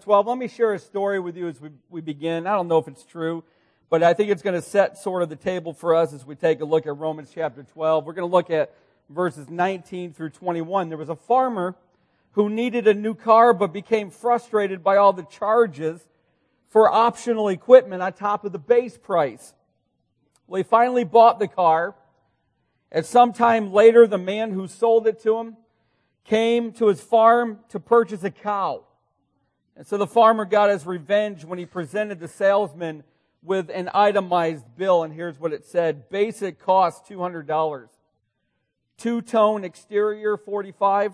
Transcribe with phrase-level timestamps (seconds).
[0.00, 0.26] 12.
[0.26, 2.46] Let me share a story with you as we, we begin.
[2.46, 3.44] I don't know if it's true,
[3.90, 6.34] but I think it's going to set sort of the table for us as we
[6.34, 8.04] take a look at Romans chapter 12.
[8.04, 8.74] We're going to look at
[9.10, 10.88] verses 19 through 21.
[10.88, 11.74] There was a farmer
[12.32, 16.06] who needed a new car but became frustrated by all the charges
[16.68, 19.54] for optional equipment on top of the base price.
[20.46, 21.94] Well, he finally bought the car.
[22.92, 25.56] And sometime later, the man who sold it to him
[26.24, 28.84] came to his farm to purchase a cow.
[29.76, 33.04] And so the farmer got his revenge when he presented the salesman
[33.42, 35.02] with an itemized bill.
[35.02, 36.08] And here's what it said.
[36.08, 37.88] Basic cost $200.
[38.96, 41.12] Two-tone exterior 45.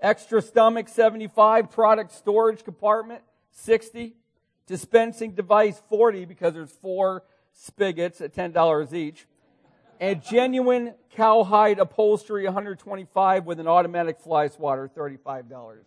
[0.00, 1.70] Extra stomach 75.
[1.70, 3.22] Product storage compartment
[3.52, 4.14] 60.
[4.66, 7.22] Dispensing device 40 because there's four
[7.52, 9.26] spigots at $10 each.
[10.00, 15.78] And genuine cowhide upholstery 125 with an automatic fly swatter $35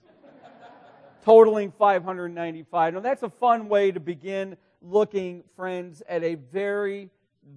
[1.24, 2.94] totaling 595.
[2.94, 7.10] Now that's a fun way to begin looking, friends, at a very,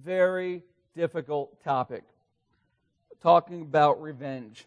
[0.03, 0.63] very
[0.95, 2.03] difficult topic.
[3.21, 4.65] Talking about revenge.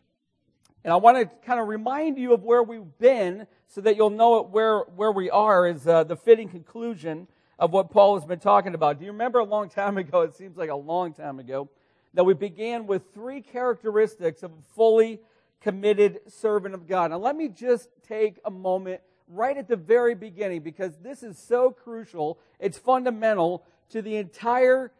[0.84, 4.10] And I want to kind of remind you of where we've been so that you'll
[4.10, 7.26] know where, where we are is uh, the fitting conclusion
[7.58, 8.98] of what Paul has been talking about.
[8.98, 10.22] Do you remember a long time ago?
[10.22, 11.68] It seems like a long time ago
[12.14, 15.20] that we began with three characteristics of a fully
[15.60, 17.10] committed servant of God.
[17.10, 21.38] Now, let me just take a moment right at the very beginning because this is
[21.38, 22.38] so crucial.
[22.58, 24.92] It's fundamental to the entire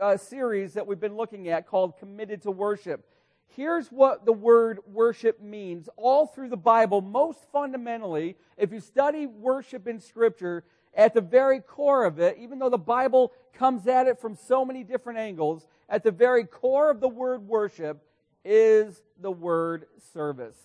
[0.00, 3.06] uh, series that we've been looking at called Committed to Worship.
[3.48, 7.00] Here's what the word worship means all through the Bible.
[7.00, 10.64] Most fundamentally, if you study worship in Scripture,
[10.96, 14.64] at the very core of it, even though the Bible comes at it from so
[14.64, 18.02] many different angles, at the very core of the word worship
[18.46, 20.56] is the word service.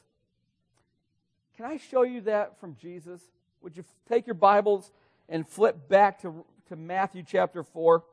[1.57, 3.21] Can I show you that from Jesus?
[3.61, 4.91] Would you take your Bibles
[5.27, 8.03] and flip back to, to Matthew chapter 4?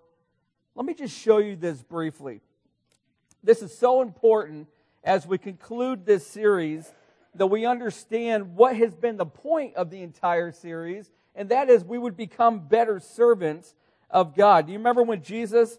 [0.75, 2.41] Let me just show you this briefly.
[3.45, 4.69] This is so important
[5.05, 6.93] as we conclude this series
[7.35, 11.85] that we understand what has been the point of the entire series, and that is
[11.85, 13.75] we would become better servants
[14.11, 14.67] of God.
[14.67, 15.79] Do you remember when Jesus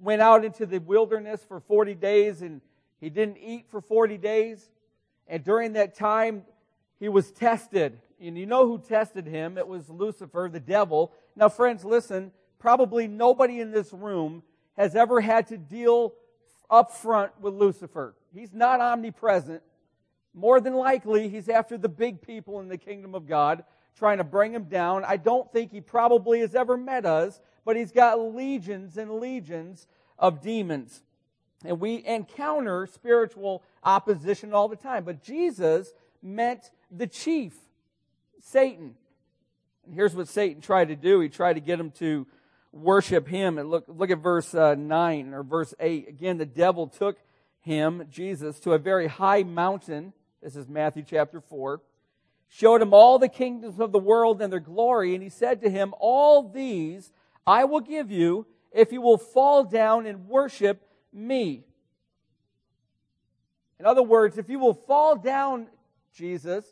[0.00, 2.60] went out into the wilderness for 40 days and
[3.00, 4.70] he didn't eat for 40 days.
[5.26, 6.42] And during that time,
[6.98, 7.98] he was tested.
[8.20, 9.58] And you know who tested him?
[9.58, 11.12] It was Lucifer, the devil.
[11.36, 12.32] Now, friends, listen.
[12.58, 14.42] Probably nobody in this room
[14.76, 16.14] has ever had to deal
[16.70, 18.14] up front with Lucifer.
[18.34, 19.62] He's not omnipresent.
[20.34, 23.64] More than likely, he's after the big people in the kingdom of God,
[23.96, 25.04] trying to bring him down.
[25.04, 29.86] I don't think he probably has ever met us, but he's got legions and legions
[30.18, 31.02] of demons.
[31.64, 35.04] And we encounter spiritual opposition all the time.
[35.04, 35.92] But Jesus
[36.22, 37.54] met the chief,
[38.40, 38.94] Satan.
[39.84, 41.20] And here's what Satan tried to do.
[41.20, 42.26] He tried to get him to
[42.72, 43.58] worship him.
[43.58, 46.08] And look, look at verse uh, 9 or verse 8.
[46.08, 47.18] Again, the devil took
[47.60, 50.12] him, Jesus, to a very high mountain.
[50.42, 51.80] This is Matthew chapter 4.
[52.48, 55.14] Showed him all the kingdoms of the world and their glory.
[55.14, 57.12] And he said to him, All these
[57.46, 61.64] I will give you if you will fall down and worship me.
[63.78, 65.68] In other words, if you will fall down,
[66.14, 66.64] Jesus,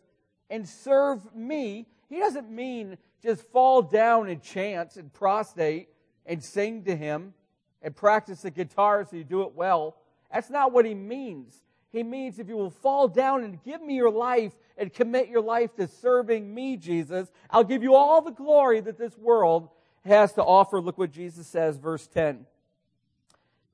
[0.51, 5.89] and serve me, he doesn't mean just fall down and chant and prostrate
[6.25, 7.35] and sing to him
[7.83, 9.97] and practice the guitar so you do it well.
[10.33, 11.63] That's not what he means.
[11.93, 15.41] He means if you will fall down and give me your life and commit your
[15.41, 19.69] life to serving me, Jesus, I'll give you all the glory that this world
[20.05, 20.81] has to offer.
[20.81, 22.47] Look what Jesus says, verse 10.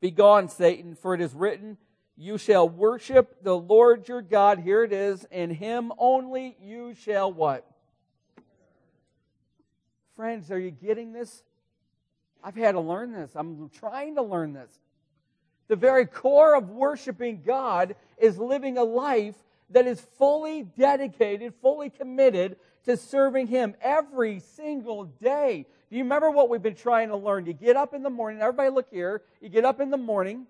[0.03, 1.79] Begone, Satan, for it is written,
[2.17, 4.59] You shall worship the Lord your God.
[4.59, 7.65] Here it is, and him only you shall what?
[10.17, 11.45] Friends, are you getting this?
[12.43, 13.31] I've had to learn this.
[13.37, 14.71] I'm trying to learn this.
[15.69, 19.37] The very core of worshiping God is living a life
[19.71, 25.67] that is fully dedicated, fully committed to serving Him every single day.
[25.93, 27.45] Do you remember what we've been trying to learn?
[27.45, 29.21] You get up in the morning, everybody look here.
[29.43, 30.47] You get up in the morning,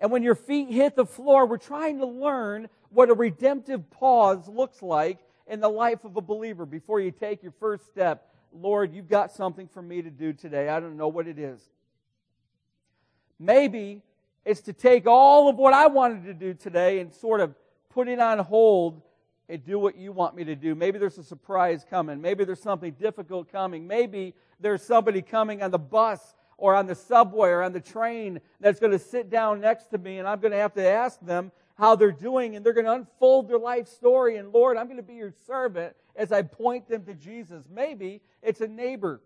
[0.00, 4.48] and when your feet hit the floor, we're trying to learn what a redemptive pause
[4.48, 8.34] looks like in the life of a believer before you take your first step.
[8.52, 10.68] Lord, you've got something for me to do today.
[10.68, 11.60] I don't know what it is.
[13.38, 14.02] Maybe
[14.44, 17.54] it's to take all of what I wanted to do today and sort of
[17.90, 19.02] put it on hold
[19.50, 20.74] and do what you want me to do.
[20.74, 22.20] Maybe there's a surprise coming.
[22.20, 23.86] Maybe there's something difficult coming.
[23.86, 28.40] Maybe there's somebody coming on the bus or on the subway or on the train
[28.60, 31.20] that's going to sit down next to me and I'm going to have to ask
[31.20, 34.36] them, how they're doing and they're going to unfold their life story.
[34.36, 37.64] And Lord, I'm going to be your servant as I point them to Jesus.
[37.74, 39.22] Maybe it's a neighbor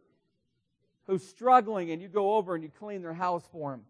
[1.09, 3.83] who's struggling and you go over and you clean their house for them.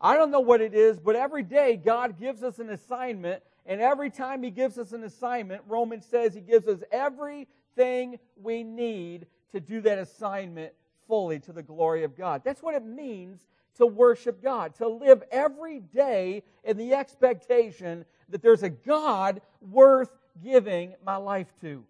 [0.00, 3.82] I don't know what it is, but every day God gives us an assignment, and
[3.82, 9.26] every time He gives us an assignment, Romans says He gives us everything we need
[9.52, 10.72] to do that assignment
[11.06, 12.42] fully to the glory of God.
[12.44, 18.42] That's what it means to worship God, to live every day in the expectation that
[18.42, 20.10] there's a God worth
[20.42, 21.84] giving my life to.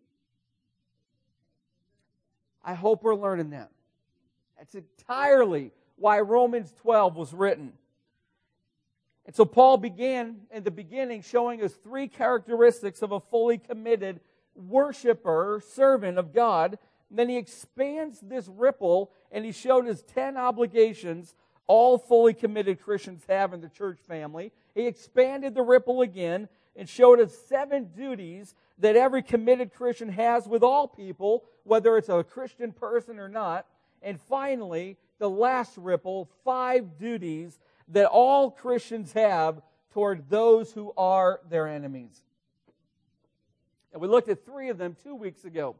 [2.65, 3.71] I hope we're learning that.
[4.59, 7.73] That's entirely why Romans 12 was written.
[9.29, 14.21] And so Paul began in the beginning showing us three characteristics of a fully committed
[14.55, 16.79] worshiper, servant of God.
[17.11, 21.35] And then he expands this ripple and he showed us 10 obligations
[21.67, 24.51] all fully committed Christians have in the church family.
[24.75, 30.49] He expanded the ripple again and showed us seven duties that every committed Christian has
[30.49, 33.67] with all people, whether it's a Christian person or not.
[34.01, 39.61] And finally, the last ripple, five duties that all Christians have
[39.93, 42.23] toward those who are their enemies.
[43.93, 45.77] And we looked at three of them two weeks ago.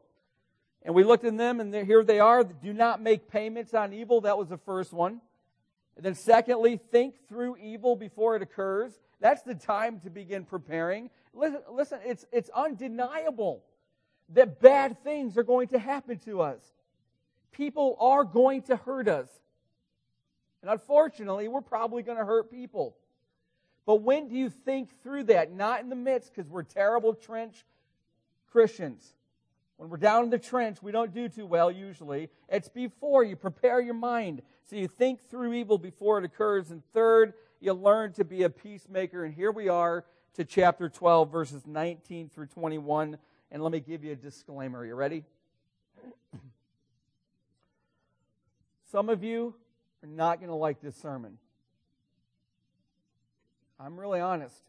[0.83, 2.43] And we looked at them, and here they are.
[2.43, 4.21] Do not make payments on evil.
[4.21, 5.21] That was the first one.
[5.95, 8.93] And then, secondly, think through evil before it occurs.
[9.19, 11.09] That's the time to begin preparing.
[11.33, 13.63] Listen, listen it's, it's undeniable
[14.29, 16.61] that bad things are going to happen to us.
[17.51, 19.27] People are going to hurt us.
[20.61, 22.95] And unfortunately, we're probably going to hurt people.
[23.85, 25.51] But when do you think through that?
[25.51, 27.65] Not in the midst, because we're terrible trench
[28.51, 29.13] Christians.
[29.77, 32.29] When we're down in the trench, we don't do too well usually.
[32.49, 34.41] It's before you prepare your mind.
[34.65, 36.69] So you think through evil before it occurs.
[36.69, 39.23] And third, you learn to be a peacemaker.
[39.23, 40.03] And here we are
[40.33, 43.17] to chapter 12, verses 19 through 21.
[43.51, 44.85] And let me give you a disclaimer.
[44.85, 45.23] You ready?
[48.91, 49.55] Some of you
[50.03, 51.37] are not going to like this sermon.
[53.79, 54.61] I'm really honest.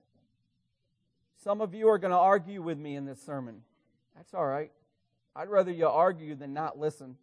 [1.43, 3.63] Some of you are going to argue with me in this sermon.
[4.17, 4.71] That's all right.
[5.35, 7.17] I'd rather you argue than not listen.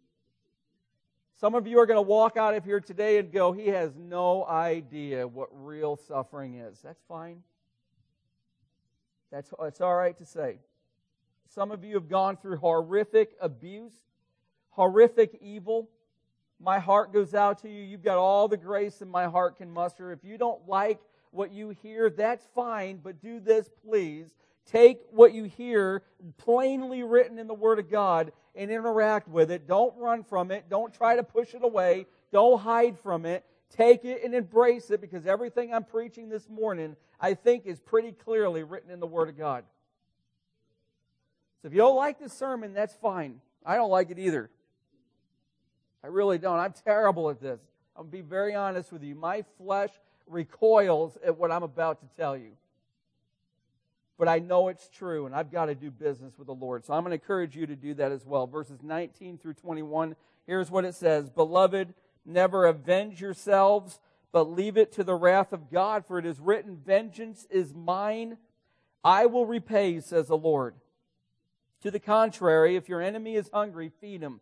[1.36, 3.94] Some of you are going to walk out of here today and go, he has
[3.96, 6.80] no idea what real suffering is.
[6.82, 7.42] That's fine.
[9.30, 10.58] That's, that's all right to say.
[11.48, 13.92] Some of you have gone through horrific abuse,
[14.70, 15.88] horrific evil,
[16.60, 17.82] my heart goes out to you.
[17.82, 20.12] You've got all the grace that my heart can muster.
[20.12, 21.00] If you don't like
[21.30, 24.34] what you hear, that's fine, but do this, please.
[24.66, 26.02] Take what you hear
[26.36, 29.66] plainly written in the Word of God and interact with it.
[29.66, 30.68] Don't run from it.
[30.68, 32.06] Don't try to push it away.
[32.32, 33.44] Don't hide from it.
[33.70, 38.12] Take it and embrace it because everything I'm preaching this morning, I think, is pretty
[38.12, 39.64] clearly written in the Word of God.
[41.62, 43.40] So if you don't like this sermon, that's fine.
[43.64, 44.50] I don't like it either.
[46.02, 46.58] I really don't.
[46.58, 47.60] I'm terrible at this.
[47.96, 49.14] I'm going to be very honest with you.
[49.14, 49.90] My flesh
[50.26, 52.52] recoils at what I'm about to tell you.
[54.18, 56.84] But I know it's true, and I've got to do business with the Lord.
[56.84, 58.46] So I'm going to encourage you to do that as well.
[58.46, 60.16] Verses 19 through 21,
[60.46, 64.00] here's what it says Beloved, never avenge yourselves,
[64.32, 68.38] but leave it to the wrath of God, for it is written, Vengeance is mine.
[69.04, 70.74] I will repay, says the Lord.
[71.82, 74.40] To the contrary, if your enemy is hungry, feed him.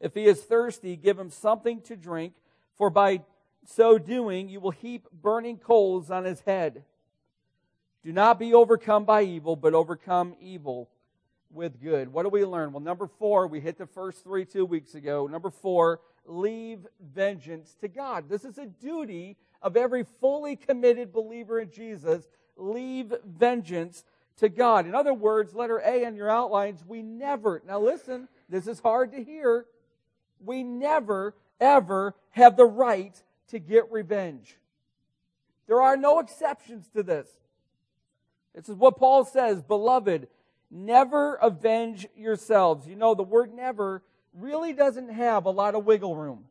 [0.00, 2.34] If he is thirsty, give him something to drink,
[2.76, 3.22] for by
[3.66, 6.84] so doing you will heap burning coals on his head.
[8.04, 10.88] Do not be overcome by evil, but overcome evil
[11.50, 12.12] with good.
[12.12, 12.72] What do we learn?
[12.72, 15.26] Well, number four, we hit the first three two weeks ago.
[15.26, 18.28] Number four, leave vengeance to God.
[18.28, 22.28] This is a duty of every fully committed believer in Jesus.
[22.56, 24.04] Leave vengeance
[24.38, 24.86] to God.
[24.86, 29.12] In other words, letter A on your outlines, we never, now listen, this is hard
[29.12, 29.66] to hear
[30.44, 34.56] we never, ever have the right to get revenge.
[35.66, 37.28] There are no exceptions to this.
[38.54, 40.28] This is what Paul says, beloved,
[40.70, 42.86] never avenge yourselves.
[42.86, 44.02] You know, the word never
[44.34, 46.44] really doesn't have a lot of wiggle room.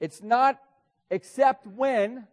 [0.00, 0.60] It's not
[1.10, 2.26] except when,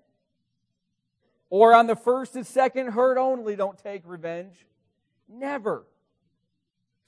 [1.49, 4.55] or on the first and second hurt only, don't take revenge.
[5.27, 5.83] Never.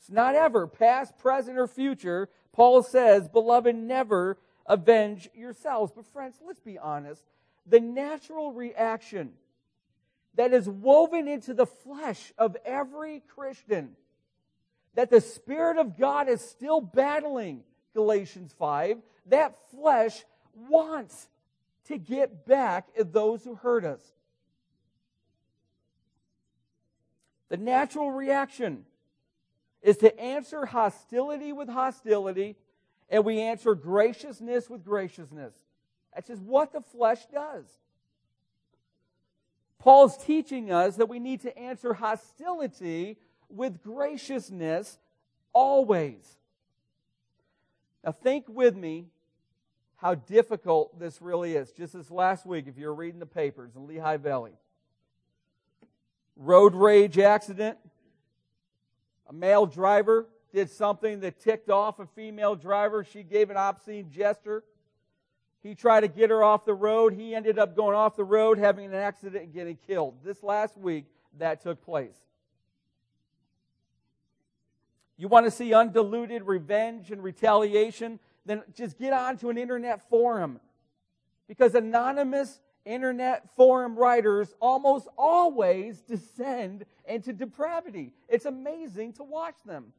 [0.02, 2.28] It's not ever, past, present, or future.
[2.54, 5.92] Paul says, Beloved, never avenge yourselves.
[5.96, 7.22] But, friends, let's be honest.
[7.68, 9.34] The natural reaction
[10.34, 13.92] that is woven into the flesh of every Christian
[14.96, 20.26] that the Spirit of God is still battling, Galatians 5, that flesh
[20.68, 21.30] wants
[21.86, 24.02] to get back at those who hurt us.
[27.50, 28.86] The natural reaction
[29.82, 32.56] is to answer hostility with hostility,
[33.10, 35.54] and we answer graciousness with graciousness.
[36.14, 37.66] That's just what the flesh does.
[39.80, 43.18] Paul's teaching us that we need to answer hostility
[43.50, 45.00] with graciousness
[45.54, 46.38] always.
[48.04, 49.08] Now, think with me
[49.98, 51.72] how difficult this really is.
[51.72, 54.54] Just this last week, if you're reading the papers in Lehigh Valley,
[56.36, 57.78] road rage accident,
[59.32, 63.06] a male driver did something that ticked off a female driver.
[63.06, 64.62] She gave an obscene gesture.
[65.64, 67.14] He tried to get her off the road.
[67.14, 70.16] He ended up going off the road, having an accident, and getting killed.
[70.22, 71.06] This last week,
[71.40, 72.12] that took place.
[75.16, 78.20] You want to see undiluted revenge and retaliation?
[78.46, 80.60] Then just get onto an internet forum.
[81.48, 88.14] Because anonymous internet forum writers almost always descend into depravity.
[88.28, 89.94] It's amazing to watch them.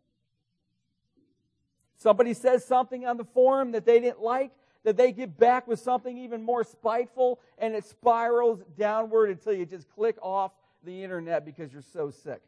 [1.97, 4.51] Somebody says something on the forum that they didn't like,
[4.85, 9.65] that they get back with something even more spiteful, and it spirals downward until you
[9.65, 10.53] just click off
[10.85, 12.43] the internet because you're so sick.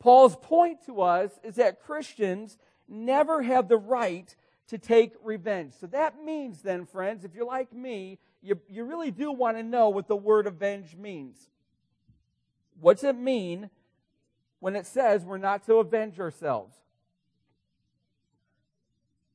[0.00, 2.58] Paul's point to us is that Christians
[2.88, 4.34] never have the right
[4.66, 5.74] to take revenge.
[5.78, 9.62] So that means then, friends, if you're like me, you, you really do want to
[9.62, 11.48] know what the word avenge means.
[12.80, 13.70] What's it mean
[14.60, 16.76] when it says we're not to avenge ourselves?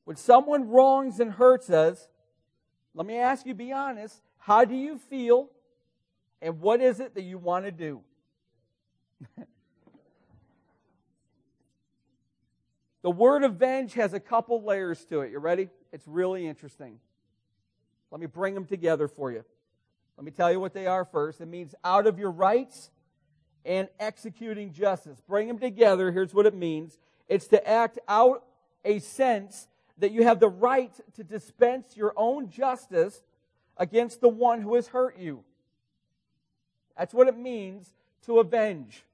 [0.04, 2.08] When someone wrongs and hurts us,
[2.94, 5.50] let me ask you, be honest, how do you feel
[6.40, 8.00] and what is it that you want to do?
[13.02, 15.30] The word avenge has a couple layers to it.
[15.30, 15.68] You ready?
[15.92, 16.98] It's really interesting.
[18.10, 19.44] Let me bring them together for you.
[20.16, 21.40] Let me tell you what they are first.
[21.40, 22.90] It means out of your rights
[23.64, 25.20] and executing justice.
[25.28, 26.10] Bring them together.
[26.10, 26.98] Here's what it means
[27.28, 28.44] it's to act out
[28.84, 33.22] a sense that you have the right to dispense your own justice
[33.76, 35.44] against the one who has hurt you.
[36.96, 37.92] That's what it means
[38.26, 39.04] to avenge.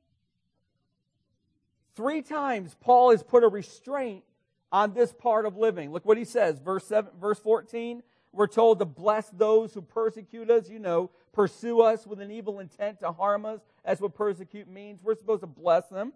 [1.96, 4.24] Three times Paul has put a restraint
[4.72, 5.92] on this part of living.
[5.92, 8.02] Look what he says, verse 7, verse 14.
[8.34, 12.58] We're told to bless those who persecute us, you know, pursue us with an evil
[12.58, 13.60] intent to harm us.
[13.84, 15.00] That's what persecute means.
[15.02, 16.12] We're supposed to bless them.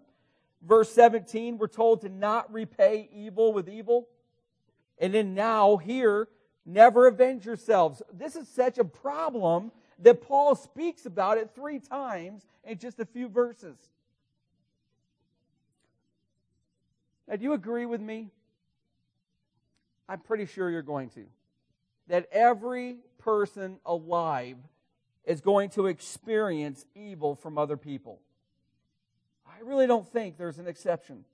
[0.61, 4.09] Verse 17, we're told to not repay evil with evil.
[4.97, 6.27] And then now, here,
[6.65, 8.01] never avenge yourselves.
[8.13, 13.05] This is such a problem that Paul speaks about it three times in just a
[13.05, 13.77] few verses.
[17.29, 18.27] Now, do you agree with me?
[20.09, 21.25] I'm pretty sure you're going to.
[22.09, 24.57] That every person alive
[25.23, 28.19] is going to experience evil from other people.
[29.47, 31.25] I really don't think there's an exception.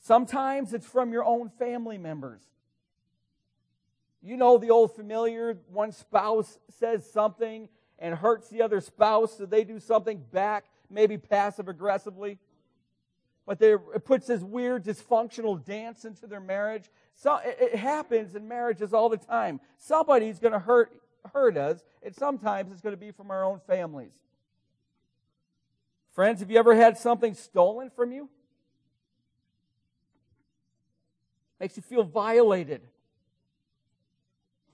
[0.00, 2.42] Sometimes it's from your own family members.
[4.22, 7.68] You know the old familiar, one spouse says something
[7.98, 12.38] and hurts the other spouse, so they do something back, maybe passive aggressively
[13.48, 16.90] but it puts this weird dysfunctional dance into their marriage.
[17.18, 19.60] So it, happens in marriages all the time.
[19.76, 20.92] Somebody's going to hurt
[21.34, 24.12] hurt us, and sometimes it's going to be from our own families.
[26.12, 28.28] Friends, have you ever had something stolen from you?
[31.58, 32.82] Makes you feel violated.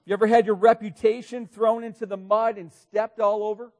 [0.04, 3.72] You ever had your reputation thrown into the mud and stepped all over?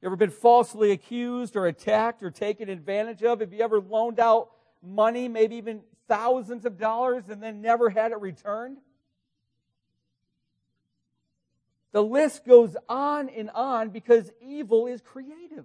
[0.00, 3.40] You ever been falsely accused or attacked or taken advantage of?
[3.40, 4.50] Have you ever loaned out
[4.82, 8.78] money, maybe even thousands of dollars, and then never had it returned?
[11.92, 15.64] The list goes on and on because evil is creative.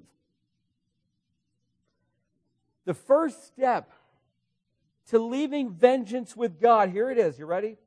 [2.86, 3.92] The first step
[5.10, 7.78] to leaving vengeance with God, here it is, you ready?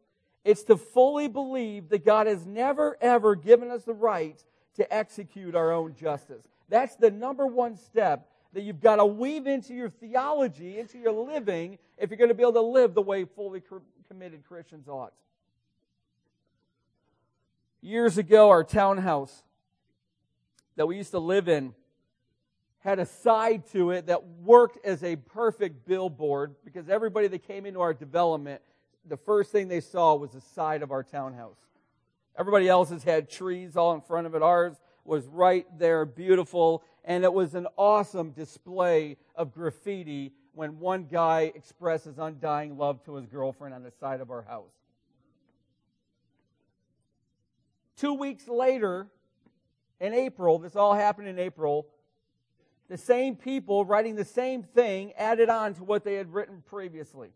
[0.44, 4.42] It's to fully believe that God has never ever given us the right
[4.76, 6.46] to execute our own justice.
[6.68, 11.12] That's the number one step that you've got to weave into your theology, into your
[11.12, 13.62] living, if you're going to be able to live the way fully
[14.08, 15.12] committed Christians ought.
[17.80, 19.42] Years ago, our townhouse
[20.76, 21.74] that we used to live in
[22.80, 27.66] had a side to it that worked as a perfect billboard because everybody that came
[27.66, 28.62] into our development,
[29.06, 31.58] the first thing they saw was the side of our townhouse.
[32.38, 34.42] Everybody else has had trees all in front of it.
[34.42, 41.04] Ours was right there, beautiful, and it was an awesome display of graffiti when one
[41.04, 44.74] guy expresses undying love to his girlfriend on the side of our house.
[47.96, 49.08] Two weeks later,
[49.98, 51.86] in April, this all happened in April,
[52.90, 57.30] the same people writing the same thing added on to what they had written previously.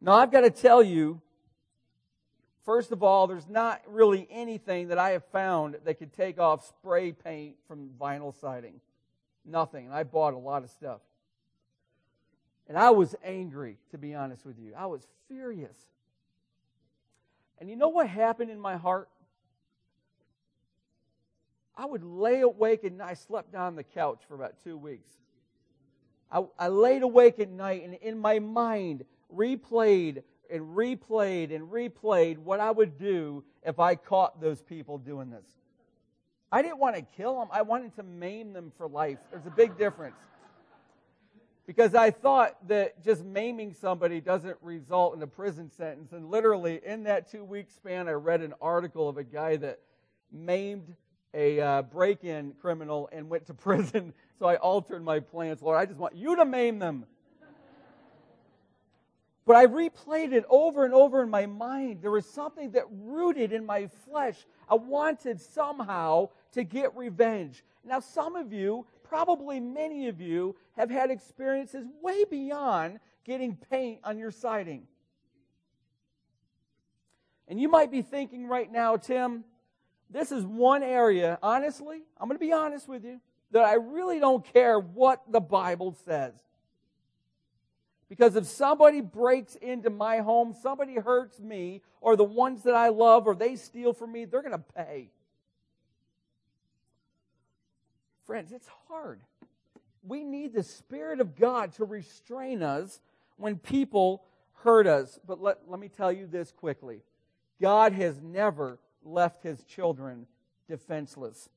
[0.00, 1.20] Now, I've got to tell you,
[2.68, 6.68] first of all, there's not really anything that I have found that could take off
[6.68, 8.74] spray paint from vinyl siding.
[9.46, 9.86] Nothing.
[9.86, 11.00] And I bought a lot of stuff.
[12.68, 14.74] And I was angry, to be honest with you.
[14.76, 15.78] I was furious.
[17.58, 19.08] And you know what happened in my heart?
[21.74, 25.14] I would lay awake and I slept on the couch for about two weeks.
[26.30, 32.38] I, I laid awake at night and in my mind replayed and replayed and replayed
[32.38, 35.46] what I would do if I caught those people doing this.
[36.50, 37.48] I didn't want to kill them.
[37.52, 39.18] I wanted to maim them for life.
[39.30, 40.16] There's a big difference.
[41.66, 46.12] Because I thought that just maiming somebody doesn't result in a prison sentence.
[46.12, 49.80] And literally, in that two week span, I read an article of a guy that
[50.32, 50.94] maimed
[51.34, 54.14] a uh, break in criminal and went to prison.
[54.38, 55.60] So I altered my plans.
[55.60, 57.04] Lord, I just want you to maim them.
[59.48, 62.02] But I replayed it over and over in my mind.
[62.02, 64.36] There was something that rooted in my flesh.
[64.68, 67.64] I wanted somehow to get revenge.
[67.82, 74.00] Now, some of you, probably many of you, have had experiences way beyond getting paint
[74.04, 74.86] on your siding.
[77.48, 79.44] And you might be thinking right now, Tim,
[80.10, 83.18] this is one area, honestly, I'm going to be honest with you,
[83.52, 86.34] that I really don't care what the Bible says.
[88.08, 92.88] Because if somebody breaks into my home, somebody hurts me, or the ones that I
[92.88, 95.10] love, or they steal from me, they're going to pay.
[98.26, 99.20] Friends, it's hard.
[100.06, 103.00] We need the Spirit of God to restrain us
[103.36, 104.24] when people
[104.62, 105.18] hurt us.
[105.26, 107.02] But let, let me tell you this quickly
[107.60, 110.26] God has never left his children
[110.68, 111.48] defenseless.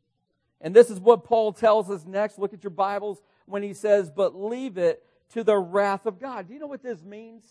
[0.59, 2.37] And this is what Paul tells us next.
[2.37, 6.47] Look at your Bibles when he says, But leave it to the wrath of God.
[6.47, 7.43] Do you know what this means?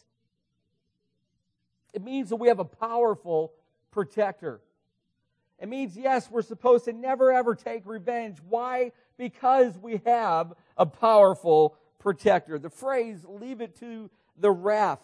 [1.92, 3.52] It means that we have a powerful
[3.90, 4.60] protector.
[5.58, 8.38] It means, yes, we're supposed to never ever take revenge.
[8.48, 8.92] Why?
[9.18, 12.58] Because we have a powerful protector.
[12.58, 15.00] The phrase, leave it to the wrath,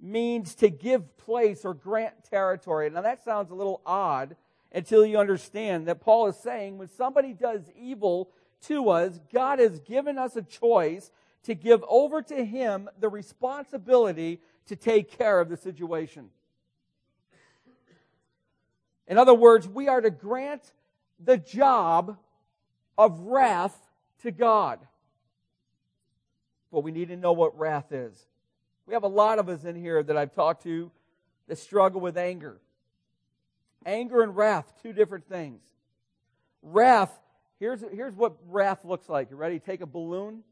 [0.00, 2.90] means to give place or grant territory.
[2.90, 4.36] Now that sounds a little odd
[4.72, 8.30] until you understand that Paul is saying when somebody does evil
[8.62, 11.10] to us, God has given us a choice
[11.44, 16.30] to give over to Him the responsibility to take care of the situation.
[19.08, 20.72] In other words, we are to grant
[21.22, 22.16] the job
[22.96, 23.76] of wrath
[24.22, 24.78] to God.
[26.70, 28.26] But we need to know what wrath is.
[28.86, 30.90] We have a lot of us in here that I've talked to
[31.48, 32.58] that struggle with anger.
[33.84, 35.60] Anger and wrath, two different things.
[36.62, 37.12] Wrath,
[37.58, 39.30] here's, here's what wrath looks like.
[39.30, 39.58] You ready?
[39.58, 40.42] Take a balloon,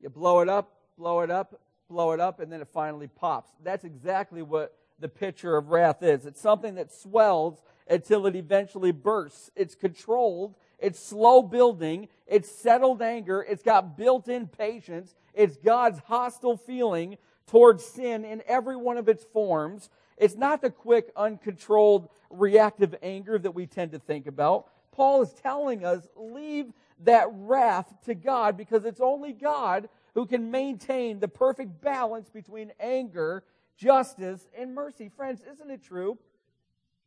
[0.00, 3.50] you blow it up, blow it up, blow it up, and then it finally pops.
[3.62, 6.26] That's exactly what the picture of wrath is.
[6.26, 9.50] It's something that swells until it eventually bursts.
[9.56, 15.98] It's controlled, it's slow building, it's settled anger, it's got built in patience, it's God's
[16.00, 19.90] hostile feeling towards sin in every one of its forms.
[20.16, 24.66] It's not the quick, uncontrolled, reactive anger that we tend to think about.
[24.92, 26.72] Paul is telling us, leave
[27.04, 32.72] that wrath to God because it's only God who can maintain the perfect balance between
[32.80, 33.44] anger,
[33.76, 35.08] justice, and mercy.
[35.08, 36.18] Friends, isn't it true?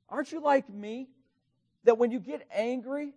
[0.09, 1.09] Aren't you like me?
[1.83, 3.11] That when you get angry,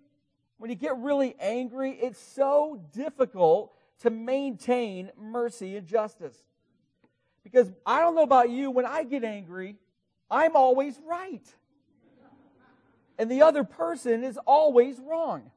[0.59, 6.37] when you get really angry, it's so difficult to maintain mercy and justice.
[7.45, 9.77] Because I don't know about you, when I get angry,
[10.31, 11.45] I'm always right.
[13.19, 15.51] And the other person is always wrong.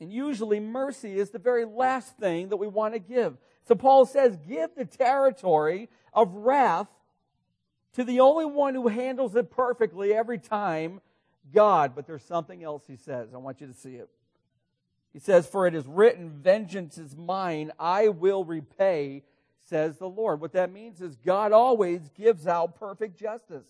[0.00, 3.36] And usually mercy is the very last thing that we want to give.
[3.66, 6.88] So Paul says, give the territory of wrath
[7.94, 11.00] to the only one who handles it perfectly every time,
[11.52, 11.94] God.
[11.96, 13.30] But there's something else he says.
[13.34, 14.08] I want you to see it.
[15.12, 19.24] He says, For it is written, Vengeance is mine, I will repay,
[19.64, 20.40] says the Lord.
[20.40, 23.66] What that means is God always gives out perfect justice.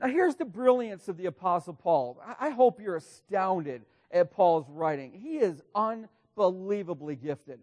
[0.00, 2.22] Now, here's the brilliance of the Apostle Paul.
[2.40, 5.12] I hope you're astounded at Paul's writing.
[5.12, 7.60] He is unbelievably gifted.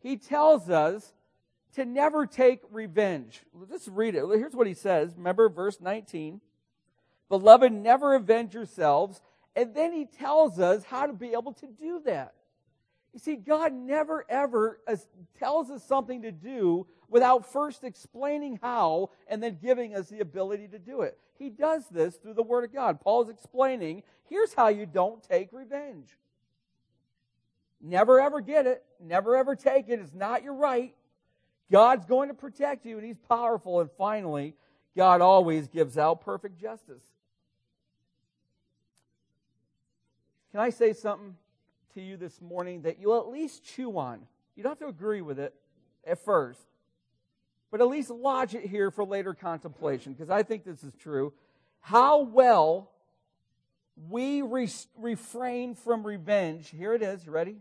[0.00, 1.12] He tells us
[1.74, 3.40] to never take revenge.
[3.70, 4.24] Let's read it.
[4.28, 5.14] Here's what he says.
[5.16, 6.40] Remember verse 19.
[7.28, 9.22] Beloved, never avenge yourselves.
[9.56, 12.34] And then he tells us how to be able to do that.
[13.12, 14.96] You see, God never ever uh,
[15.38, 20.66] tells us something to do without first explaining how and then giving us the ability
[20.66, 21.18] to do it.
[21.38, 23.00] He does this through the Word of God.
[23.02, 26.08] Paul is explaining here's how you don't take revenge.
[27.82, 28.82] Never ever get it.
[28.98, 30.00] Never ever take it.
[30.00, 30.94] It's not your right.
[31.70, 33.80] God's going to protect you, and He's powerful.
[33.80, 34.54] And finally,
[34.96, 37.02] God always gives out perfect justice.
[40.50, 41.34] Can I say something
[41.94, 44.20] to you this morning that you'll at least chew on?
[44.56, 45.54] You don't have to agree with it
[46.06, 46.60] at first,
[47.72, 51.32] but at least lodge it here for later contemplation, because I think this is true.
[51.80, 52.90] How well
[54.08, 57.56] we re- refrain from revenge, here it is, ready?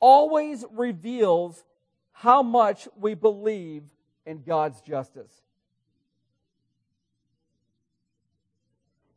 [0.00, 1.64] Always reveals
[2.10, 3.84] how much we believe
[4.26, 5.32] in God's justice.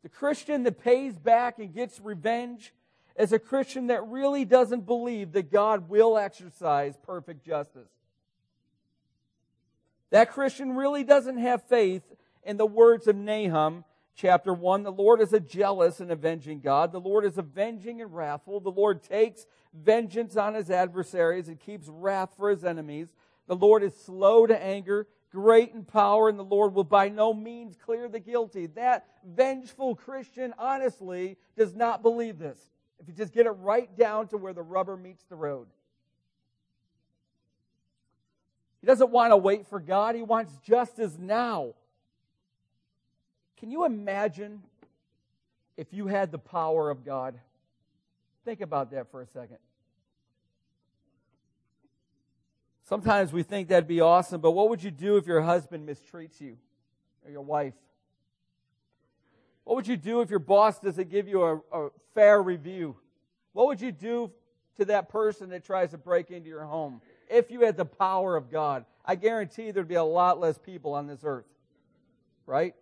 [0.03, 2.73] The Christian that pays back and gets revenge
[3.17, 7.89] is a Christian that really doesn't believe that God will exercise perfect justice.
[10.11, 12.03] That Christian really doesn't have faith
[12.43, 14.83] in the words of Nahum chapter 1.
[14.83, 16.91] The Lord is a jealous and avenging God.
[16.91, 18.59] The Lord is avenging and wrathful.
[18.59, 23.07] The Lord takes vengeance on his adversaries and keeps wrath for his enemies.
[23.47, 27.33] The Lord is slow to anger, great in power, and the Lord will by no
[27.33, 28.67] means clear the guilty.
[28.67, 32.59] That vengeful Christian, honestly, does not believe this.
[32.99, 35.67] If you just get it right down to where the rubber meets the road.
[38.81, 41.73] He doesn't want to wait for God, he wants justice now.
[43.57, 44.63] Can you imagine
[45.77, 47.39] if you had the power of God?
[48.43, 49.57] Think about that for a second.
[52.89, 56.41] Sometimes we think that'd be awesome, but what would you do if your husband mistreats
[56.41, 56.57] you
[57.23, 57.75] or your wife?
[59.63, 62.97] What would you do if your boss doesn't give you a, a fair review?
[63.53, 64.31] What would you do
[64.77, 66.99] to that person that tries to break into your home
[67.31, 68.85] if you had the power of God?
[69.05, 71.47] I guarantee there'd be a lot less people on this earth,
[72.45, 72.75] right?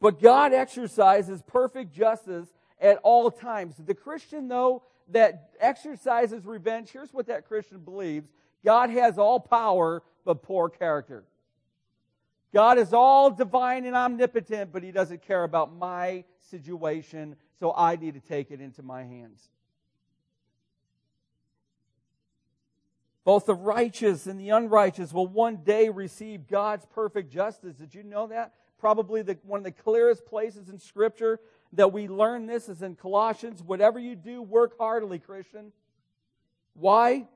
[0.00, 2.48] But God exercises perfect justice
[2.80, 3.76] at all times.
[3.76, 8.28] The Christian, though, that exercises revenge, here's what that Christian believes
[8.64, 11.24] God has all power, but poor character.
[12.52, 17.96] God is all divine and omnipotent, but he doesn't care about my situation, so I
[17.96, 19.48] need to take it into my hands.
[23.24, 27.76] Both the righteous and the unrighteous will one day receive God's perfect justice.
[27.76, 28.54] Did you know that?
[28.80, 31.38] probably the, one of the clearest places in Scripture
[31.74, 33.62] that we learn this is in Colossians.
[33.62, 35.70] Whatever you do, work heartily, Christian.
[36.74, 37.28] Why?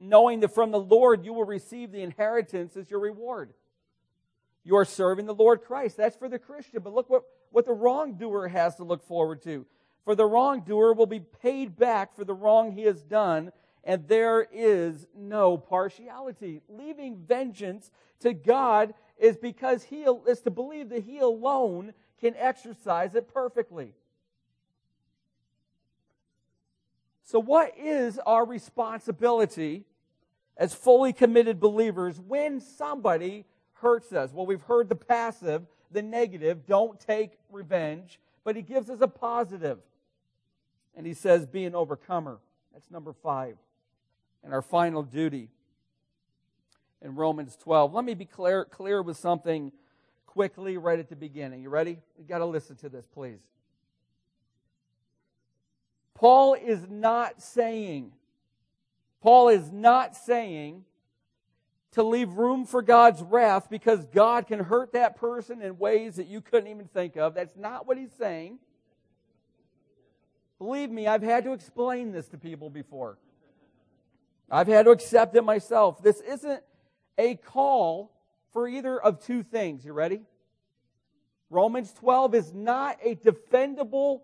[0.00, 3.52] Knowing that from the Lord you will receive the inheritance as your reward.
[4.64, 5.96] You are serving the Lord Christ.
[5.96, 6.80] That's for the Christian.
[6.82, 9.66] But look what, what the wrongdoer has to look forward to.
[10.04, 13.52] For the wrongdoer will be paid back for the wrong he has done,
[13.88, 16.60] and there is no partiality.
[16.68, 23.14] Leaving vengeance to God is because he is to believe that he alone can exercise
[23.14, 23.94] it perfectly.
[27.24, 29.86] So, what is our responsibility
[30.58, 34.34] as fully committed believers when somebody hurts us?
[34.34, 39.08] Well, we've heard the passive, the negative, don't take revenge, but he gives us a
[39.08, 39.78] positive.
[40.94, 42.38] And he says, be an overcomer.
[42.74, 43.56] That's number five.
[44.44, 45.50] And our final duty
[47.02, 47.92] in Romans 12.
[47.92, 49.72] Let me be clear, clear with something
[50.26, 51.62] quickly right at the beginning.
[51.62, 51.98] You ready?
[52.18, 53.40] You got to listen to this, please.
[56.14, 58.12] Paul is not saying,
[59.22, 60.84] Paul is not saying
[61.92, 66.26] to leave room for God's wrath because God can hurt that person in ways that
[66.26, 67.34] you couldn't even think of.
[67.34, 68.58] That's not what he's saying.
[70.58, 73.16] Believe me, I've had to explain this to people before.
[74.50, 76.02] I've had to accept it myself.
[76.02, 76.62] This isn't
[77.18, 78.12] a call
[78.52, 79.84] for either of two things.
[79.84, 80.22] You ready?
[81.50, 84.22] Romans 12 is not a defendable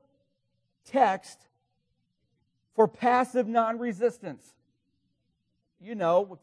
[0.86, 1.38] text
[2.74, 4.54] for passive non resistance.
[5.80, 6.38] You know,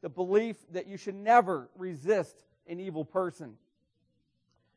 [0.00, 2.34] the belief that you should never resist
[2.66, 3.54] an evil person.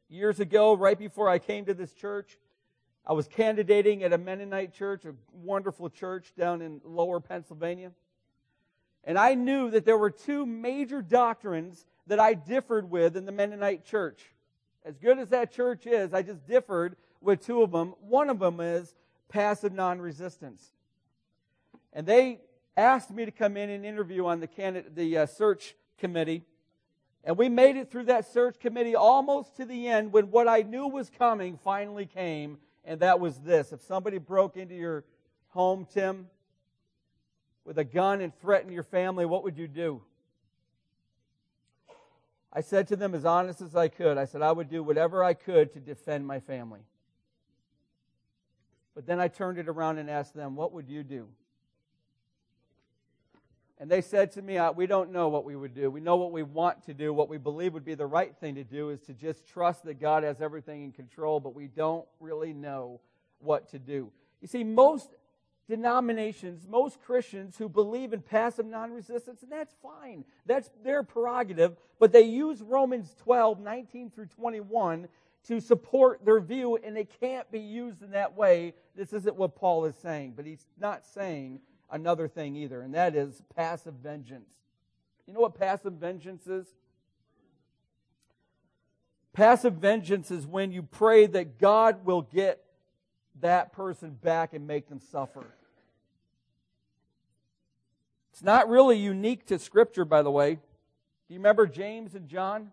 [0.10, 2.38] Years ago, right before I came to this church,
[3.08, 7.92] I was candidating at a Mennonite church, a wonderful church down in lower Pennsylvania.
[9.06, 13.32] And I knew that there were two major doctrines that I differed with in the
[13.32, 14.34] Mennonite church.
[14.84, 17.94] As good as that church is, I just differed with two of them.
[18.02, 18.94] One of them is
[19.30, 20.72] passive non resistance.
[21.94, 22.40] And they
[22.76, 26.44] asked me to come in and interview on the, candidate, the uh, search committee.
[27.24, 30.62] And we made it through that search committee almost to the end when what I
[30.62, 33.72] knew was coming finally came, and that was this.
[33.72, 35.04] If somebody broke into your
[35.50, 36.28] home, Tim,
[37.66, 40.02] with a gun and threaten your family, what would you do?
[42.54, 45.24] I said to them as honest as I could, I said I would do whatever
[45.24, 46.80] I could to defend my family.
[48.94, 51.28] But then I turned it around and asked them, What would you do?
[53.78, 55.92] And they said to me, uh, We don't know what we would do.
[55.92, 57.14] We know what we want to do.
[57.14, 60.00] What we believe would be the right thing to do is to just trust that
[60.00, 63.02] God has everything in control, but we don't really know
[63.40, 64.10] what to do.
[64.40, 65.10] You see, most
[65.68, 70.26] denominations, most Christians who believe in passive non resistance, and that's fine.
[70.46, 75.08] That's their prerogative, but they use Romans 12, 19 through 21
[75.48, 78.74] to support their view, and it can't be used in that way.
[78.96, 81.60] This isn't what Paul is saying, but he's not saying
[81.92, 84.50] another thing either, and that is passive vengeance.
[85.28, 86.68] You know what passive vengeance is?
[89.34, 92.65] Passive vengeance is when you pray that God will get
[93.42, 95.46] that person back and make them suffer.
[98.32, 100.56] It's not really unique to Scripture, by the way.
[100.56, 102.72] Do you remember James and John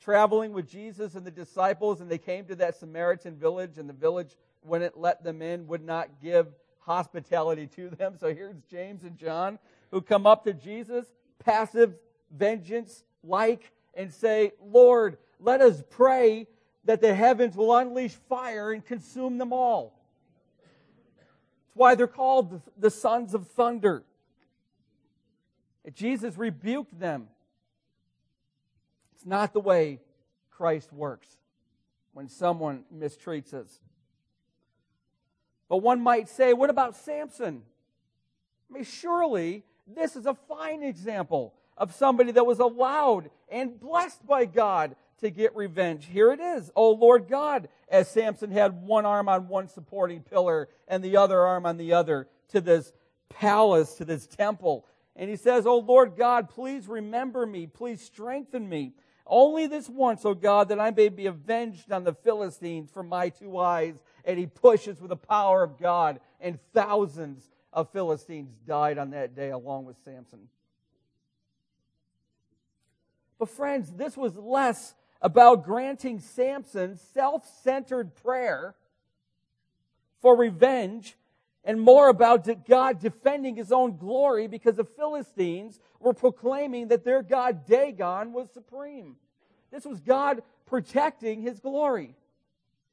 [0.00, 3.94] traveling with Jesus and the disciples, and they came to that Samaritan village, and the
[3.94, 6.48] village, when it let them in, would not give
[6.80, 8.16] hospitality to them.
[8.18, 9.58] So here's James and John
[9.90, 11.06] who come up to Jesus,
[11.38, 11.94] passive
[12.36, 16.46] vengeance like, and say, Lord, let us pray
[16.84, 19.94] that the heavens will unleash fire and consume them all.
[21.16, 24.02] That's why they're called the sons of thunder.
[25.94, 27.28] Jesus rebuked them.
[29.14, 30.00] It's not the way
[30.50, 31.28] Christ works
[32.12, 33.80] when someone mistreats us.
[35.68, 37.62] But one might say, what about Samson?
[38.70, 44.26] I mean, surely this is a fine example of somebody that was allowed and blessed
[44.26, 46.06] by God to get revenge.
[46.06, 46.70] Here it is.
[46.76, 51.40] Oh Lord God, as Samson had one arm on one supporting pillar and the other
[51.40, 52.92] arm on the other to this
[53.28, 54.86] palace, to this temple.
[55.16, 57.66] And he says, Oh Lord God, please remember me.
[57.66, 58.92] Please strengthen me.
[59.26, 63.28] Only this once, O God, that I may be avenged on the Philistines for my
[63.28, 68.98] two eyes and he pushes with the power of God, and thousands of Philistines died
[68.98, 70.48] on that day along with Samson.
[73.38, 78.74] But, friends, this was less about granting Samson self centered prayer
[80.20, 81.16] for revenge
[81.64, 87.22] and more about God defending his own glory because the Philistines were proclaiming that their
[87.22, 89.16] God Dagon was supreme.
[89.70, 92.14] This was God protecting his glory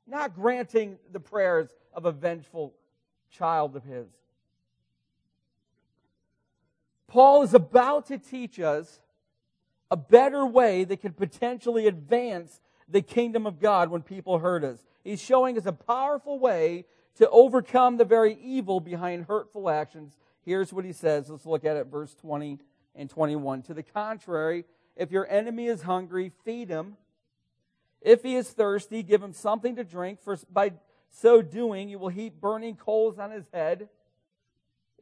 [0.09, 2.73] not granting the prayers of a vengeful
[3.31, 4.07] child of his.
[7.07, 8.99] Paul is about to teach us
[9.91, 14.79] a better way that could potentially advance the kingdom of God when people hurt us.
[15.03, 16.85] He's showing us a powerful way
[17.17, 20.17] to overcome the very evil behind hurtful actions.
[20.45, 21.29] Here's what he says.
[21.29, 22.59] Let's look at it, verse 20
[22.95, 23.63] and 21.
[23.63, 26.97] To the contrary, if your enemy is hungry, feed him.
[28.01, 30.73] If he is thirsty, give him something to drink, for by
[31.11, 33.89] so doing you will heap burning coals on his head.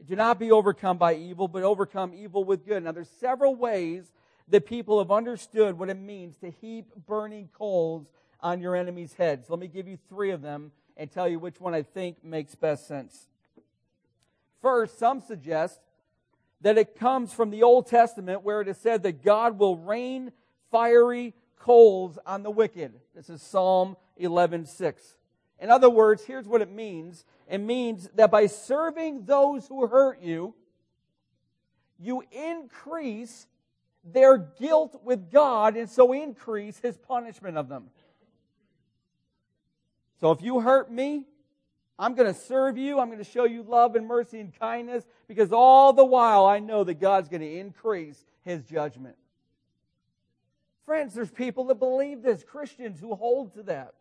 [0.04, 2.84] Do not be overcome by evil, but overcome evil with good.
[2.84, 4.12] Now, there's several ways
[4.50, 8.06] that people have understood what it means to heap burning coals
[8.40, 9.50] on your enemy's heads.
[9.50, 12.54] Let me give you three of them and tell you which one I think makes
[12.54, 13.28] best sense.
[14.60, 15.80] First, some suggest
[16.60, 20.32] that it comes from the Old Testament where it is said that God will rain
[20.70, 22.92] fiery coals on the wicked.
[23.14, 25.16] This is Psalm 11:6.
[25.60, 27.24] In other words, here's what it means.
[27.48, 30.54] It means that by serving those who hurt you,
[31.98, 33.46] you increase
[34.12, 37.90] their guilt with God and so increase his punishment of them.
[40.20, 41.26] So if you hurt me,
[41.98, 43.00] I'm going to serve you.
[43.00, 46.60] I'm going to show you love and mercy and kindness because all the while I
[46.60, 49.16] know that God's going to increase his judgment.
[50.84, 53.94] Friends, there's people that believe this, Christians who hold to that.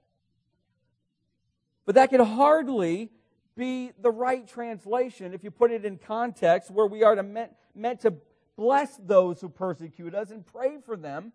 [1.86, 3.10] But that can hardly
[3.56, 7.52] be the right translation if you put it in context where we are to meant,
[7.76, 8.14] meant to
[8.58, 11.32] bless those who persecute us and pray for them.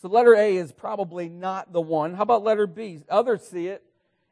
[0.00, 2.14] So letter A is probably not the one.
[2.14, 3.00] How about letter B?
[3.08, 3.82] Others see it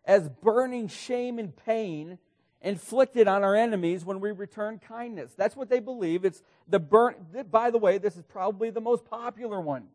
[0.05, 2.19] as burning shame and pain
[2.61, 5.33] inflicted on our enemies when we return kindness.
[5.37, 6.25] That's what they believe.
[6.25, 7.15] It's the burn,
[7.51, 9.89] by the way, this is probably the most popular one.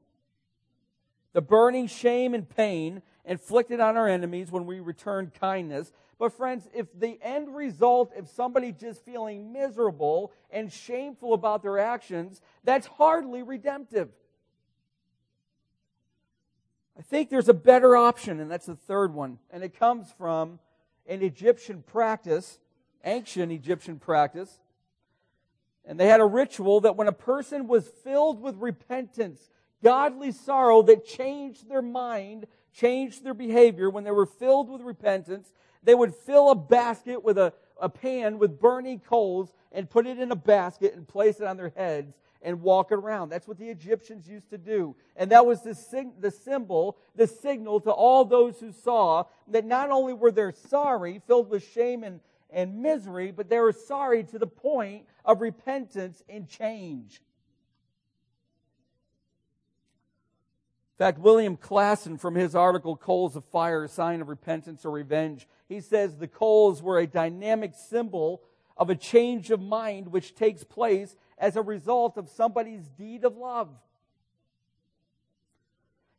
[1.34, 5.92] The burning shame and pain inflicted on our enemies when we return kindness.
[6.20, 11.80] But friends, if the end result of somebody just feeling miserable and shameful about their
[11.80, 14.10] actions, that's hardly redemptive.
[16.98, 19.40] I think there's a better option, and that's the third one.
[19.50, 20.60] And it comes from
[21.08, 22.60] an Egyptian practice,
[23.06, 24.60] ancient Egyptian practice.
[25.86, 29.50] And they had a ritual that when a person was filled with repentance,
[29.82, 35.54] godly sorrow that changed their mind, changed their behavior, when they were filled with repentance,
[35.84, 40.20] they would fill a basket with a, a pan with burning coals and put it
[40.20, 43.30] in a basket and place it on their heads and walk around.
[43.30, 44.96] That's what the Egyptians used to do.
[45.16, 49.90] And that was the, the symbol, the signal to all those who saw that not
[49.90, 54.40] only were they sorry, filled with shame and, and misery, but they were sorry to
[54.40, 57.22] the point of repentance and change.
[61.00, 65.48] Fact, William Klassen, from his article, Coals of Fire, a Sign of Repentance or Revenge,
[65.70, 68.42] he says the coals were a dynamic symbol
[68.76, 73.38] of a change of mind which takes place as a result of somebody's deed of
[73.38, 73.70] love.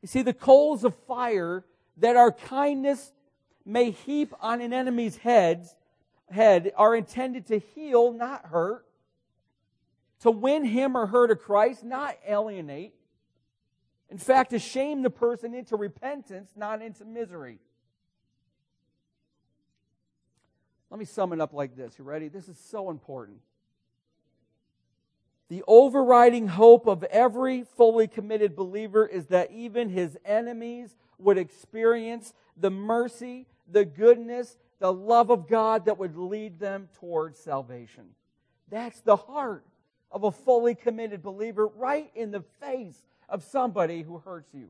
[0.01, 1.63] You see, the coals of fire
[1.99, 3.13] that our kindness
[3.67, 5.69] may heap on an enemy's head,
[6.31, 8.87] head are intended to heal, not hurt,
[10.21, 12.95] to win him or her to Christ, not alienate.
[14.11, 17.59] In fact, to shame the person into repentance, not into misery.
[20.91, 21.97] Let me sum it up like this.
[21.99, 22.29] You ready?
[22.29, 23.39] This is so important.
[25.49, 32.35] The overriding hope of every fully committed believer is that even his enemies would experience
[32.57, 38.05] the mercy, the goodness, the love of God that would lead them towards salvation.
[38.69, 39.65] That's the heart
[40.11, 44.69] of a fully committed believer right in the face of somebody who hurts you.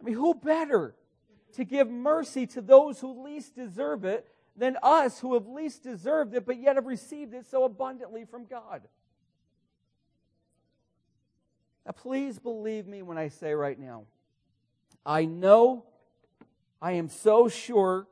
[0.00, 0.94] I mean, who better
[1.54, 4.26] to give mercy to those who least deserve it
[4.56, 8.44] than us who have least deserved it, but yet have received it so abundantly from
[8.44, 8.82] God.
[11.84, 14.04] Now, please believe me when I say right now,
[15.04, 15.84] I know,
[16.82, 18.06] I am so sure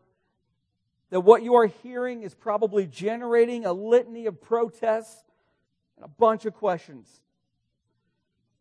[1.10, 5.24] that what you are hearing is probably generating a litany of protests
[5.96, 7.20] and a bunch of questions.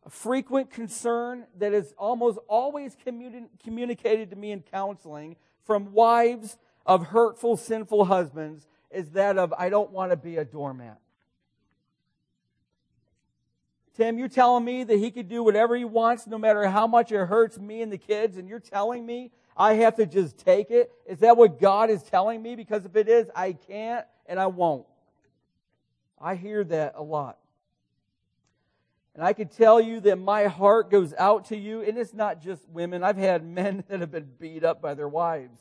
[0.06, 6.58] A frequent concern that is almost always communi- communicated to me in counseling from wives
[6.86, 11.00] of hurtful, sinful husbands is that of, I don't want to be a doormat.
[13.96, 17.12] Tim, you're telling me that he could do whatever he wants no matter how much
[17.12, 20.72] it hurts me and the kids, and you're telling me I have to just take
[20.72, 20.92] it?
[21.06, 22.56] Is that what God is telling me?
[22.56, 24.86] Because if it is, I can't and I won't.
[26.24, 27.38] I hear that a lot.
[29.14, 32.42] And I can tell you that my heart goes out to you, and it's not
[32.42, 33.04] just women.
[33.04, 35.60] I've had men that have been beat up by their wives.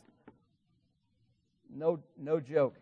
[1.68, 2.76] No, no joke.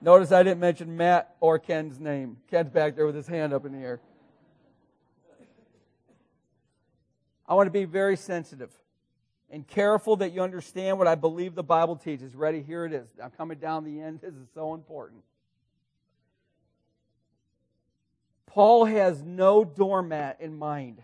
[0.00, 2.38] Notice I didn't mention Matt or Ken's name.
[2.50, 4.00] Ken's back there with his hand up in the air.
[7.46, 8.70] I want to be very sensitive
[9.50, 12.34] and careful that you understand what I believe the Bible teaches.
[12.34, 12.62] Ready?
[12.62, 13.08] Here it is.
[13.22, 14.20] I'm coming down the end.
[14.30, 15.22] This is so important.
[18.46, 21.02] Paul has no doormat in mind.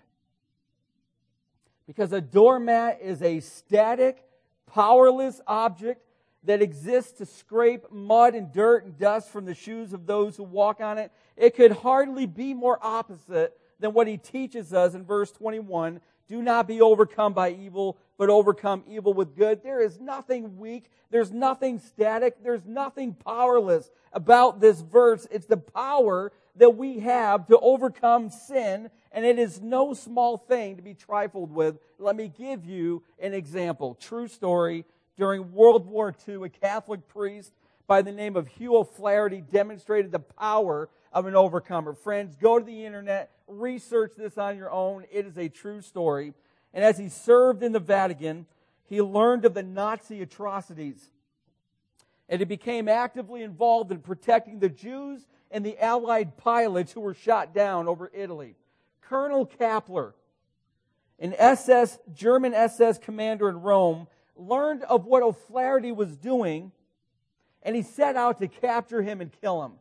[1.87, 4.25] Because a doormat is a static,
[4.67, 6.03] powerless object
[6.45, 10.43] that exists to scrape mud and dirt and dust from the shoes of those who
[10.43, 11.13] walk on it.
[11.37, 16.01] It could hardly be more opposite than what he teaches us in verse 21.
[16.29, 19.63] Do not be overcome by evil, but overcome evil with good.
[19.63, 20.91] There is nothing weak.
[21.11, 22.43] There's nothing static.
[22.43, 25.27] There's nothing powerless about this verse.
[25.31, 30.77] It's the power that we have to overcome sin, and it is no small thing
[30.77, 31.79] to be trifled with.
[31.99, 33.95] Let me give you an example.
[33.95, 34.85] True story.
[35.17, 37.53] During World War II, a Catholic priest
[37.87, 41.95] by the name of Hugh O'Flaherty demonstrated the power of an overcomer.
[41.95, 45.05] Friends, go to the internet, research this on your own.
[45.11, 46.35] It is a true story.
[46.75, 48.47] And as he served in the Vatican,
[48.85, 51.11] he learned of the Nazi atrocities.
[52.29, 57.15] And he became actively involved in protecting the Jews and the Allied pilots who were
[57.15, 58.57] shot down over Italy.
[59.01, 60.13] Colonel Kappler,
[61.19, 66.73] an SS, German SS commander in Rome, learned of what O'Flaherty was doing,
[67.67, 69.73] and he set out to capture him and kill him.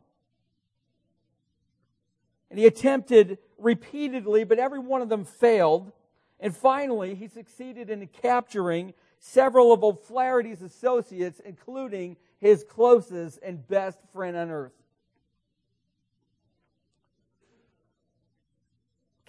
[2.50, 5.92] And he attempted repeatedly, but every one of them failed.
[6.40, 14.00] And finally, he succeeded in capturing several of O'Flaherty's associates, including his closest and best
[14.12, 14.72] friend on earth.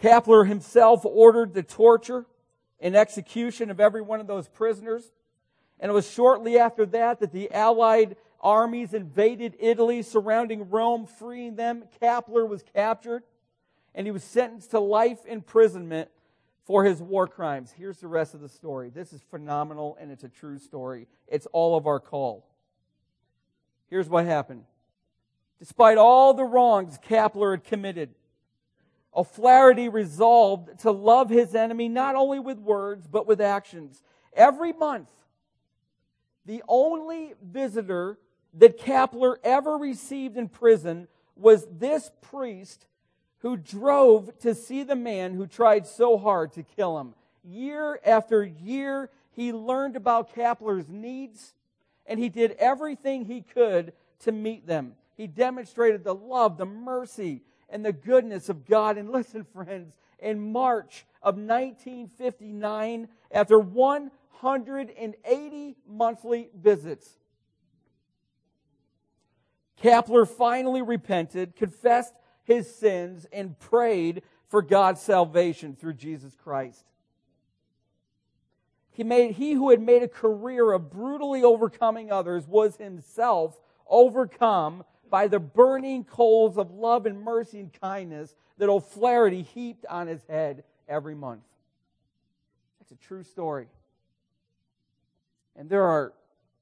[0.01, 2.25] Kappler himself ordered the torture
[2.79, 5.11] and execution of every one of those prisoners.
[5.79, 11.55] And it was shortly after that that the Allied armies invaded Italy, surrounding Rome, freeing
[11.55, 11.83] them.
[12.01, 13.23] Kappler was captured,
[13.95, 16.09] and he was sentenced to life imprisonment
[16.67, 17.73] for his war crimes.
[17.77, 18.89] Here's the rest of the story.
[18.89, 21.07] This is phenomenal and it's a true story.
[21.25, 22.45] It's all of our call.
[23.89, 24.65] Here's what happened.
[25.59, 28.09] Despite all the wrongs Kappler had committed,
[29.15, 34.03] O'Flaherty resolved to love his enemy not only with words, but with actions.
[34.33, 35.09] Every month,
[36.45, 38.19] the only visitor
[38.55, 42.87] that Kappler ever received in prison was this priest
[43.39, 47.13] who drove to see the man who tried so hard to kill him.
[47.43, 51.53] Year after year, he learned about Kappler's needs
[52.07, 54.93] and he did everything he could to meet them.
[55.15, 58.97] He demonstrated the love, the mercy, and the goodness of God.
[58.97, 67.19] And listen, friends, in March of 1959, after 180 monthly visits,
[69.81, 72.13] Kappler finally repented, confessed
[72.43, 76.85] his sins, and prayed for God's salvation through Jesus Christ.
[78.91, 84.83] He, made, he who had made a career of brutally overcoming others was himself overcome
[85.09, 90.21] by the burning coals of love and mercy and kindness that O'Flaherty heaped on his
[90.27, 91.43] head every month.
[92.81, 93.67] It's a true story.
[95.55, 96.13] And there are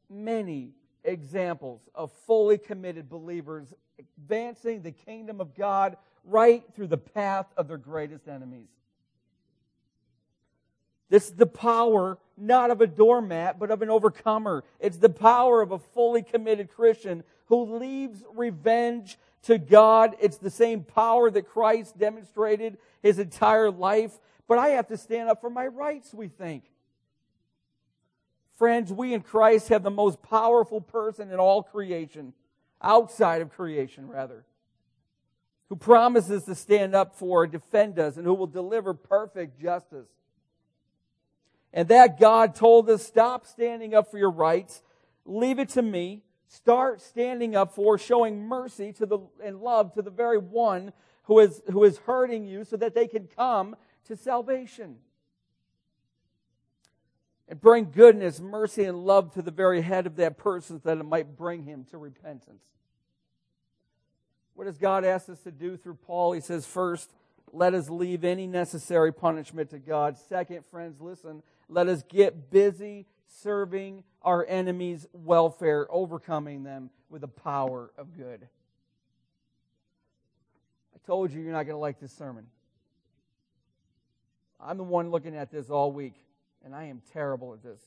[0.09, 0.71] many
[1.05, 7.67] examples of fully committed believers advancing the kingdom of God right through the path of
[7.67, 8.67] their greatest enemies.
[11.09, 14.63] This is the power not of a doormat, but of an overcomer.
[14.79, 20.15] It's the power of a fully committed Christian who leaves revenge to God.
[20.19, 24.19] It's the same power that Christ demonstrated his entire life.
[24.47, 26.63] But I have to stand up for my rights, we think.
[28.57, 32.33] Friends, we in Christ have the most powerful person in all creation,
[32.81, 34.45] outside of creation, rather,
[35.69, 40.07] who promises to stand up for, defend us, and who will deliver perfect justice.
[41.73, 44.81] And that God told us, stop standing up for your rights,
[45.25, 46.21] leave it to me.
[46.47, 50.93] Start standing up for showing mercy to the, and love to the very one
[51.23, 53.75] who is, who is hurting you so that they can come
[54.05, 54.97] to salvation.
[57.47, 60.97] And bring goodness, mercy, and love to the very head of that person so that
[60.97, 62.63] it might bring him to repentance.
[64.55, 66.31] What does God ask us to do through Paul?
[66.31, 67.13] He says, first,
[67.51, 70.17] let us leave any necessary punishment to God.
[70.17, 77.27] Second, friends, listen, let us get busy serving our enemies' welfare, overcoming them with the
[77.27, 78.47] power of good.
[80.95, 82.47] I told you you're not going to like this sermon.
[84.59, 86.15] I'm the one looking at this all week,
[86.65, 87.79] and I am terrible at this.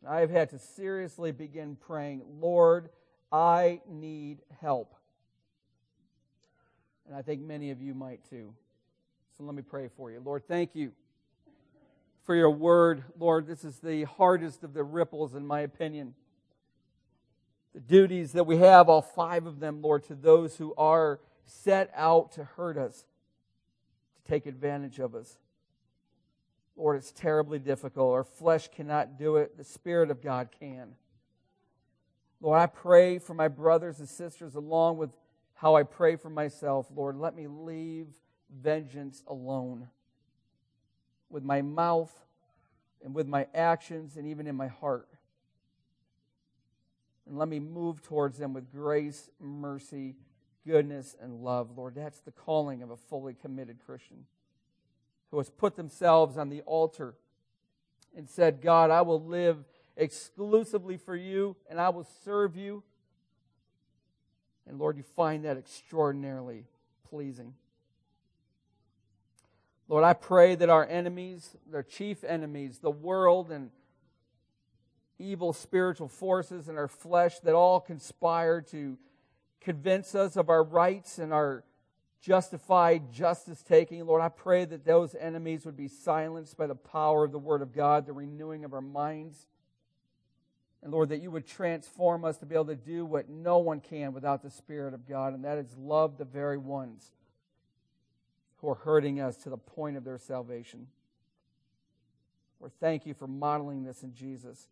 [0.00, 2.88] And I have had to seriously begin praying, Lord,
[3.30, 4.94] I need help.
[7.06, 8.54] And I think many of you might too.
[9.36, 10.22] So let me pray for you.
[10.24, 10.92] Lord, thank you
[12.24, 13.04] for your word.
[13.18, 16.14] Lord, this is the hardest of the ripples, in my opinion.
[17.74, 21.90] The duties that we have, all five of them, Lord, to those who are set
[21.94, 23.04] out to hurt us,
[24.16, 25.36] to take advantage of us.
[26.76, 28.12] Lord, it's terribly difficult.
[28.12, 30.94] Our flesh cannot do it, the Spirit of God can.
[32.40, 35.10] Lord, I pray for my brothers and sisters along with
[35.54, 36.86] how I pray for myself.
[36.94, 38.06] Lord, let me leave
[38.50, 39.88] vengeance alone
[41.28, 42.12] with my mouth
[43.04, 45.08] and with my actions and even in my heart.
[47.28, 50.16] And let me move towards them with grace, mercy,
[50.66, 51.76] goodness, and love.
[51.76, 54.24] Lord, that's the calling of a fully committed Christian
[55.30, 57.14] who has put themselves on the altar
[58.16, 59.64] and said, God, I will live
[59.96, 62.82] exclusively for you and I will serve you.
[64.66, 66.64] And Lord, you find that extraordinarily
[67.08, 67.54] pleasing.
[69.88, 73.70] Lord, I pray that our enemies, their chief enemies, the world and
[75.18, 78.96] evil spiritual forces in our flesh that all conspire to
[79.60, 81.64] convince us of our rights and our
[82.20, 84.04] justified justice taking.
[84.04, 87.62] Lord, I pray that those enemies would be silenced by the power of the Word
[87.62, 89.46] of God, the renewing of our minds.
[90.82, 93.80] And Lord, that you would transform us to be able to do what no one
[93.80, 97.12] can without the Spirit of God, and that is love the very ones
[98.58, 100.86] who are hurting us to the point of their salvation.
[102.60, 104.68] Lord, thank you for modeling this in Jesus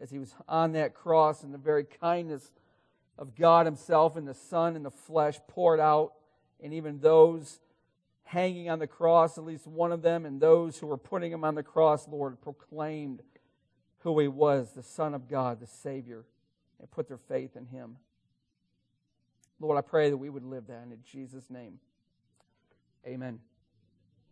[0.00, 2.50] as he was on that cross and the very kindness
[3.18, 6.12] of God himself and the Son and the flesh poured out,
[6.62, 7.60] and even those
[8.24, 11.44] hanging on the cross, at least one of them, and those who were putting him
[11.44, 13.22] on the cross, Lord, proclaimed
[14.00, 16.24] who he was, the Son of God, the Savior,
[16.80, 17.96] and put their faith in him.
[19.60, 21.78] Lord, I pray that we would live that in Jesus' name.
[23.06, 23.38] Amen.